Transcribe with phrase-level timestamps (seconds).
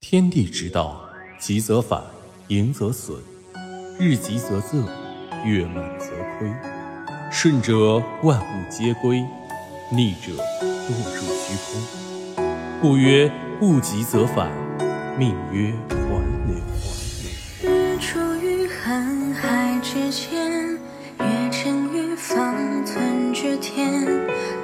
[0.00, 1.02] 天地之道，
[1.38, 2.02] 极则反，
[2.46, 3.18] 盈则损，
[3.98, 4.86] 日极则仄，
[5.44, 6.06] 月满则
[6.38, 6.50] 亏。
[7.30, 9.22] 顺者万物皆归，
[9.92, 12.42] 逆者落入虚空。
[12.80, 13.30] 故曰
[13.60, 14.50] 物极则反，
[15.18, 16.56] 命曰环流。
[17.60, 20.78] 日出于瀚海之间，
[21.18, 24.06] 月沉于方寸之天，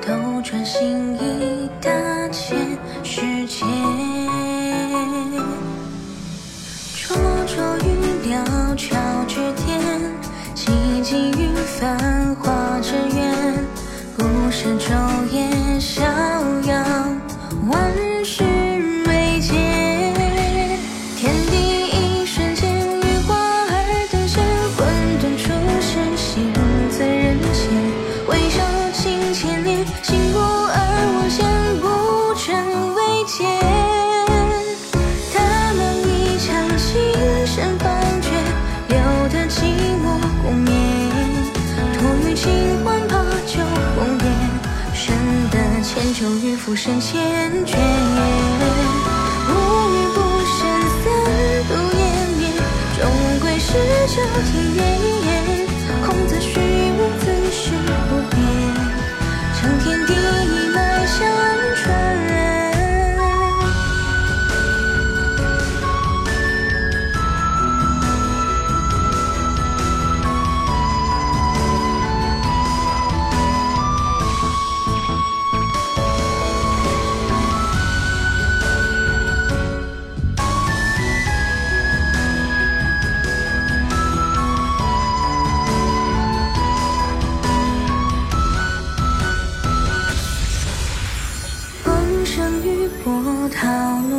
[0.01, 1.91] 斗转星移大
[2.29, 4.24] 千世界。
[6.97, 7.17] 灼
[7.47, 9.24] 灼于辽峭
[46.45, 47.17] 千秋与浮生缱
[47.65, 47.73] 绻。
[49.49, 49.53] 无
[49.95, 50.61] 语不声，
[51.01, 51.05] 三
[51.69, 51.99] 度湮
[52.37, 52.43] 灭，
[52.99, 53.01] 终
[53.41, 53.67] 归是
[54.09, 54.15] 这
[54.51, 55.27] 天缘。
[56.07, 56.51] 空自虚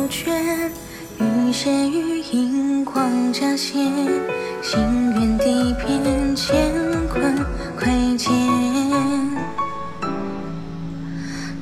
[0.06, 0.70] 涛怒卷，
[1.18, 3.92] 雨歇于银光乍现，
[4.62, 4.80] 心
[5.14, 7.34] 愿地偏，乾坤
[7.76, 8.30] 窥见。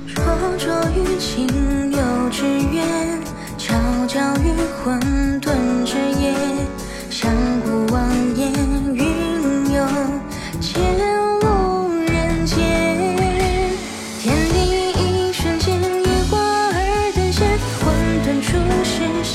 [0.06, 0.22] 灼
[0.58, 1.46] 灼于情
[1.91, 3.19] 有之源，
[3.56, 3.74] 悄
[4.06, 5.00] 悄于魂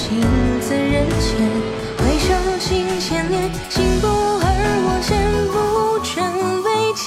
[0.10, 0.18] 始，行
[0.62, 1.30] 自人间。
[2.00, 4.44] 回首经千年，行不而
[4.86, 5.14] 我先，
[5.54, 5.54] 不
[6.04, 6.18] 争
[6.64, 7.06] 未见。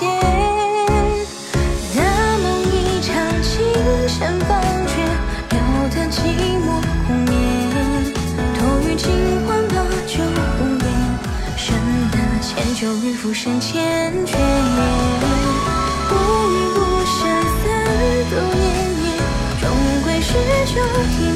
[1.96, 1.98] 大
[2.38, 3.10] 梦一场，
[3.42, 3.50] 情
[4.06, 4.50] 深方
[4.86, 4.94] 觉，
[5.50, 5.58] 留
[5.90, 6.16] 得寂
[6.62, 6.64] 寞
[7.06, 7.34] 红颜。
[8.54, 9.02] 托于清
[9.46, 9.74] 欢把
[10.06, 10.22] 酒
[10.58, 10.86] 红颜，
[11.56, 11.74] 深
[12.12, 13.66] 得千秋与浮生缱
[14.24, 14.30] 绻。
[16.10, 16.14] 无
[16.48, 17.18] 语不声，
[17.58, 17.64] 三
[18.30, 18.62] 度湮
[19.02, 19.02] 灭，
[19.60, 19.62] 终
[20.04, 20.30] 归是
[20.66, 20.74] 这
[21.10, 21.31] 天